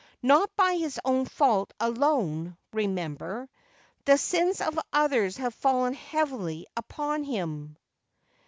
Not 0.23 0.49
by 0.55 0.77
his 0.77 0.99
own 1.05 1.25
fault 1.25 1.73
alone, 1.79 2.57
remember. 2.73 3.47
The 4.05 4.17
sins 4.17 4.59
of 4.59 4.79
others 4.91 5.37
have 5.37 5.53
fallen 5.53 5.93
heavily 5.93 6.65
upon 6.75 7.23
him.' 7.23 7.77